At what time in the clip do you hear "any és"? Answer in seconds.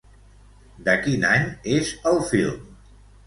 1.33-1.91